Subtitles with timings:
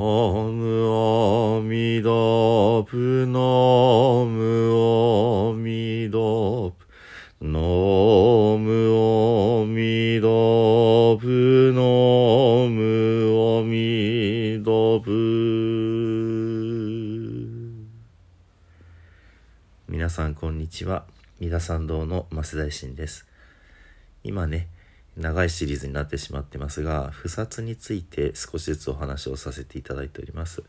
[0.00, 2.10] ムアミダ
[2.84, 3.40] プナ
[4.24, 4.70] ム
[5.50, 6.18] アミダ
[6.70, 6.86] プ
[7.40, 7.58] ナ
[8.58, 8.62] ム
[8.94, 10.28] アミダ
[11.18, 11.80] プナ
[12.70, 12.78] ム
[13.58, 14.70] アミダ
[15.02, 15.08] プ
[19.88, 21.06] 皆さんこんにちは。
[21.40, 23.26] 三田参道の増大臣です。
[24.22, 24.68] 今ね
[25.18, 30.62] 長いシリーズになってしまってますが不殺について少しずつお話をさせていただいております。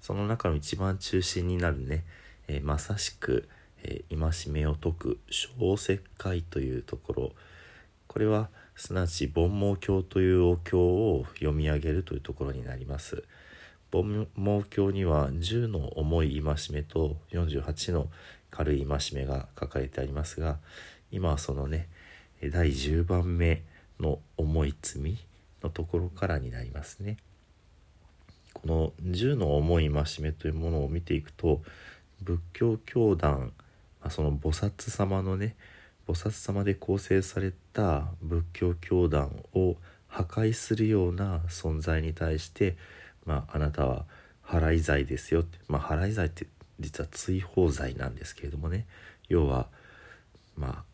[0.00, 2.04] その中の一番中心になるね、
[2.48, 3.48] えーまさしく、
[3.82, 7.32] えー戒めを解く小石会というところ。
[8.06, 13.22] これはすなわち煩悩経というお経を読み上げるというところになります。
[13.92, 18.08] 煩悩経には10の重い戒めと48の
[18.50, 20.58] 軽い戒めが書かれてありますが
[21.10, 21.88] 今はそのね
[22.42, 23.62] 第10番目
[24.00, 25.18] の重い罪
[25.62, 27.18] のところからになりますね。
[28.52, 31.62] この10の重い戒めというものを見ていくと
[32.22, 33.52] 仏教教団、
[34.02, 35.56] ま、その菩薩様のね
[36.06, 39.76] 菩薩様で構成された仏教教団を
[40.08, 42.76] 破壊するような存在に対して、
[43.24, 44.04] まあ、あなたは
[44.44, 46.46] 払い罪ですよって、まあ、払い罪って
[46.80, 48.86] 実は追放罪なんですけれどもね
[49.28, 49.68] 要は
[50.56, 50.84] まあ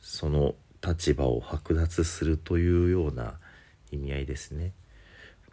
[0.00, 3.34] その立場を剥奪するというような
[3.90, 4.72] 意味合いですね。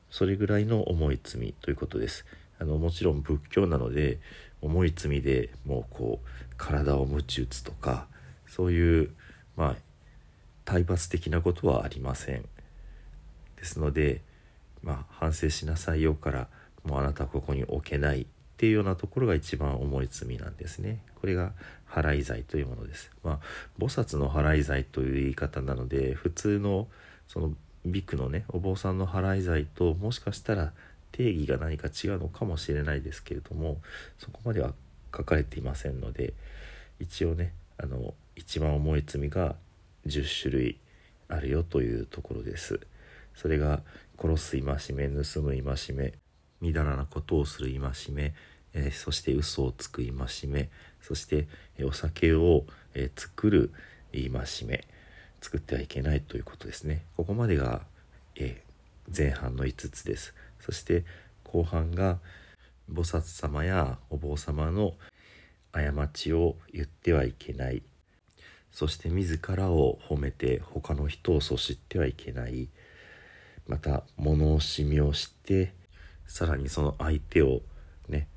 [0.09, 2.25] それぐらいの重い罪ということです。
[2.59, 4.19] あのもちろん仏教なので
[4.61, 8.07] 重い罪でもうこう体を鞭打つとか
[8.47, 9.11] そういう
[9.55, 9.75] まあ
[10.65, 12.43] 体罰的なことはありません。
[13.55, 14.21] ですので
[14.81, 16.47] まあ反省しなさいよから
[16.83, 18.25] もうあなたはここに置けない
[18.59, 20.99] っていうようなところが一番重い罪なんですね。
[21.21, 21.53] これが
[21.89, 23.09] 払い罪というものです。
[23.23, 23.39] まあ
[23.79, 26.89] 菩薩の払い罪という言い方なので普通の
[27.29, 27.53] その
[27.85, 30.73] ビクのねお坊さんの払い罪ともしかしたら
[31.13, 33.77] 定義が何か違うのかもしれないですけれども
[34.17, 34.73] そこまでは
[35.15, 36.33] 書かれていませんので
[36.99, 39.55] 一応ねあの一番重い罪が
[40.05, 40.79] 10種類
[41.29, 42.81] あるよというところです。
[43.35, 43.83] それが
[44.21, 46.13] 殺す戒め盗む戒め
[46.61, 48.33] みだらなことをする戒め、
[48.73, 50.69] えーそして嘘をつく戒め
[51.01, 51.47] そして、
[51.77, 53.71] えお酒を、えー作る
[54.11, 54.31] 戒
[54.65, 54.85] め
[55.41, 57.05] 作ってはいけないということですね。
[57.15, 57.81] ここまでが、
[58.35, 58.61] え
[59.15, 60.33] 前半の5つです。
[60.59, 61.03] そして
[61.43, 62.19] 後半が
[62.91, 64.93] 菩薩様やお坊様の
[65.71, 67.83] 過ちを言ってはいけない。
[68.71, 72.69] そして自らを褒めて他の人をそしってはいけない。
[73.67, 75.73] また物惜しみをして
[76.29, 77.61] さらにその相手を
[78.07, 78.27] ね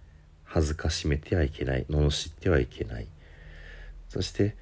[0.45, 3.07] 恥ずかしめてはいけない罵ってはいけない。
[4.09, 4.57] そして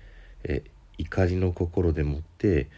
[0.44, 0.62] え
[0.98, 2.68] 怒りの心でもって、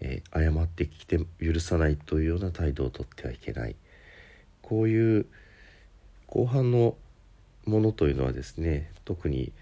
[0.00, 3.76] え謝ってきて許さないというような態度をとってはいけない。
[4.62, 5.26] こういう
[6.26, 6.96] 後半の
[7.66, 9.52] ものというのはですね特に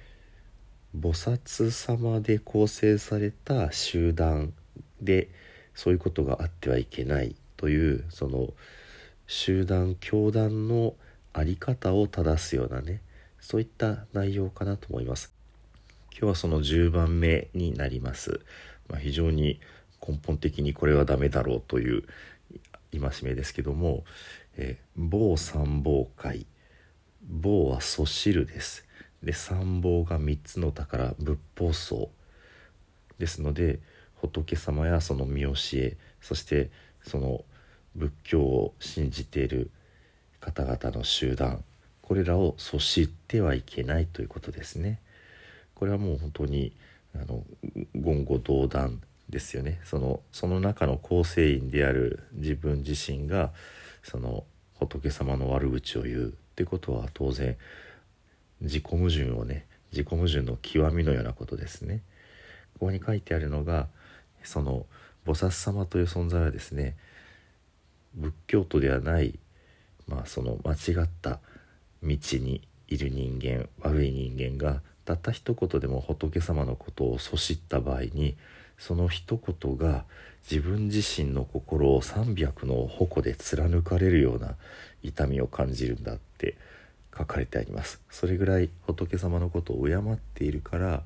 [0.99, 4.53] 菩薩様で構成された集団
[5.01, 5.29] で
[5.75, 8.49] そういうことがあってはいけないというその
[9.27, 10.95] 集団教団の
[11.33, 13.03] 在り方を正すようなね
[13.41, 15.33] そういった内容かなと思います。
[16.13, 18.41] 今日はその10番目になります、
[18.89, 19.61] まあ、非常に
[20.01, 22.05] 根本的にこれはダメだろうという
[22.91, 24.05] 戒めですけども
[24.57, 26.47] 「えー某三宝会」
[27.29, 28.87] 某はそしるです。
[29.23, 32.11] で三宝が3つの宝仏法僧。
[33.19, 33.81] ですので
[34.15, 36.71] 仏様やその見教えそして
[37.03, 37.45] その
[37.97, 39.71] 仏教を信じている
[40.41, 41.65] 方々の集団
[42.03, 45.01] これらをそしってはいけないということですね。
[45.75, 46.73] これはもう本当に
[47.15, 47.43] あの
[47.95, 53.51] 言語道断ですよねそのその中の構成員である自分自身が
[54.03, 54.45] その
[54.79, 57.57] 仏様の悪口を言うってことは当然
[58.61, 62.03] 自己矛盾をね自己矛盾の極みのようなことですね。
[62.75, 63.89] ここに書いてあるのが
[64.45, 64.87] その
[65.27, 66.97] 菩薩様という存在はですね
[68.17, 69.39] 仏教徒ではない、
[70.09, 71.41] まあ、その間違った
[72.03, 78.37] 道にいる人間悪い人間がたった一言でも仏様のことをそしった場合に
[78.79, 80.05] その一言が
[80.51, 84.55] 自分自身の心を300の矛で貫かれるような
[85.03, 86.57] 痛みを感じるんだって
[87.17, 88.01] 書かれてあります。
[88.11, 91.03] それぐらい仏様のことを敬っているから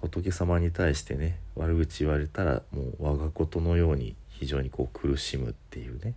[0.00, 6.14] 仏様に対してね悪口言われたらもう我がことのように非常にこう苦しむっていうね。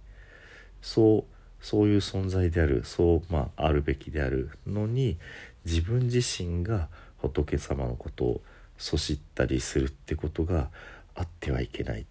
[0.81, 5.17] そうそういう存在であるそうまああるべきであるのに
[5.65, 6.87] 自分自身が
[7.17, 8.41] 仏様のことを
[8.77, 10.69] そしったりするってことが
[11.15, 12.05] あってはいけない。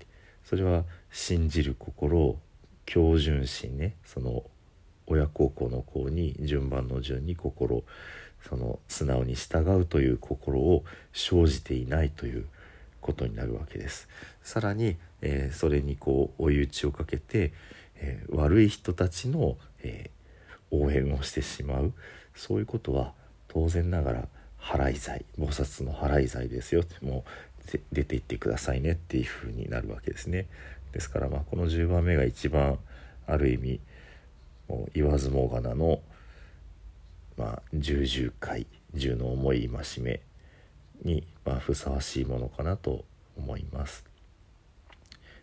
[0.45, 2.39] それは信じる心
[2.85, 3.97] 強純心ね。
[4.05, 4.45] その
[5.07, 7.83] 親孝行の子に順番の順に心
[8.49, 12.47] その素直に従うという心を生じていないという
[13.01, 14.09] ことになるわけです。
[14.43, 17.53] さらに、えー、それにこう追い打ちをかけて、
[17.97, 21.93] えー、悪い人たちの、えー、応援をしてしまう
[22.35, 23.13] そういうことは
[23.49, 24.29] 当然ながら
[24.61, 27.25] 払い罪菩薩の払い罪ですよっても
[27.75, 30.47] う出て行ってくださいねっていうふうになるわけですね。
[30.93, 32.79] ですからまあこの10番目が一番
[33.27, 33.81] ある意味
[34.69, 36.01] もう言わずもがなの、
[37.37, 40.21] まあ、重々回重の重い戒め
[41.03, 43.05] に、まあ、ふさわしいものかなと
[43.37, 44.05] 思います。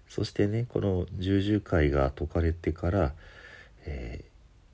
[0.07, 3.13] そしてねこの重々回が解かれてから、
[3.85, 4.23] え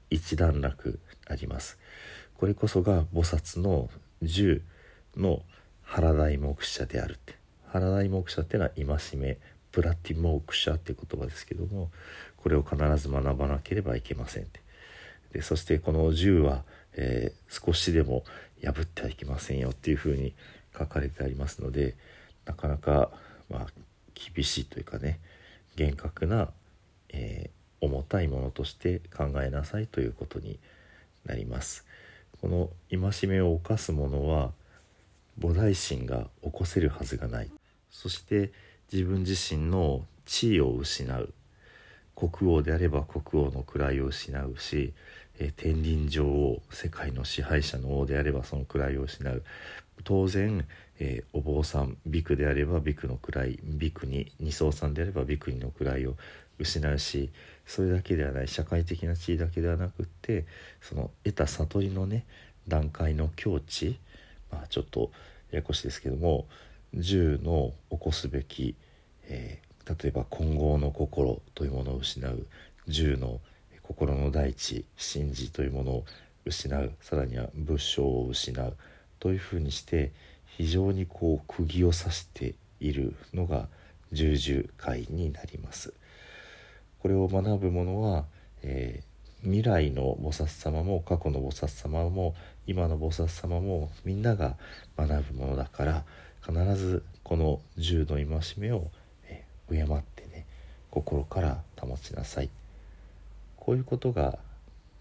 [0.09, 1.79] ー、一段落あります。
[2.35, 3.89] これこそが菩薩の
[4.21, 4.61] 十
[5.15, 5.43] の
[5.83, 7.35] 原題目者であるって
[7.67, 9.37] 原題目者っていうのは戒め
[9.71, 11.91] プラティモークシャって言葉ですけども
[12.37, 14.61] これを必ず学ばなければいけませんって
[15.33, 16.63] でそしてこの銃は、
[16.93, 18.23] えー、少しでも
[18.63, 20.33] 破ってはいけませんよっていうふうに
[20.77, 21.95] 書かれてありますので
[22.45, 23.11] なかなか、
[23.49, 23.67] まあ、
[24.13, 25.19] 厳しいというかね
[25.75, 26.49] 厳格な、
[27.09, 30.59] えー、重たいものとして考えなさいということに
[31.25, 31.85] なります。
[32.41, 34.51] この戒めを犯す者は
[35.39, 37.51] 菩提心が起こせるはずがない
[37.91, 38.51] そして
[38.91, 41.33] 自分自身の地位を失う
[42.15, 44.93] 国王であれば国王の位を失うし、
[45.39, 49.43] え天輪女王世界の支配者の王であればその位を失う。
[50.03, 50.65] 当然、
[50.99, 56.15] えー、お坊さんビクであればビクの位ビクに二層さんであればビクにの位を
[56.59, 57.31] 失うし
[57.65, 60.45] それだけではない社会的な地位だけではなくって
[60.81, 62.25] その得た悟りのね
[62.67, 63.99] 段階の境地、
[64.51, 65.11] まあ、ちょっと
[65.51, 66.47] ややこしいですけども
[66.93, 68.75] 銃の起こすべき、
[69.27, 72.47] えー、例えば混合の心というものを失う
[72.87, 73.39] 銃の
[73.83, 76.05] 心の大地神事というものを
[76.45, 78.75] 失うさらには仏性を失う
[79.19, 80.11] というふうにして
[80.45, 83.67] 非常にこう釘を刺しているのが
[84.11, 85.93] 十々回になります。
[86.99, 88.25] これを学ぶ者は、
[88.61, 92.35] えー、未来の菩薩様も過去の菩薩様も
[92.67, 94.55] 今の菩薩様もみんなが
[94.97, 96.03] 学ぶものだから
[96.45, 98.25] 必ずこの十の戒
[98.57, 98.91] めを、
[99.71, 99.85] 敬っ
[100.15, 100.45] てね
[100.89, 102.49] 心から保ちなさい。
[103.57, 104.39] こういうことが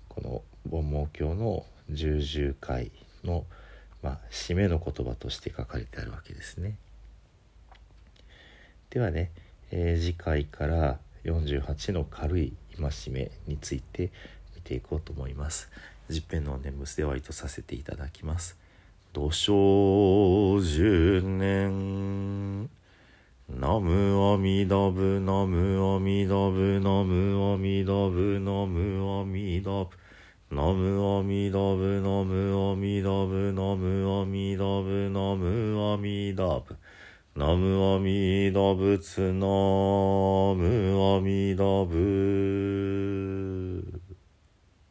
[0.08, 2.90] この煩悩経の十々回
[3.24, 3.44] の、
[4.02, 6.76] まあ、締めの言葉として書かれてあるわけですね。
[8.90, 9.30] ではね、
[9.70, 14.10] えー、次回から48の軽い戒めについて
[14.54, 15.70] 見ていこうと思います。
[16.08, 18.58] 十編の念仏では意図させていただきます。
[19.12, 22.79] 土生十年。
[23.58, 29.96] ナムアミダブナムアミダブナムアミダブナムアミダブ
[30.50, 36.76] ナムアミダブナムアミダブナムアミダブナムアミダブ
[37.36, 43.59] ナムアミダ仏ナムアミダ仏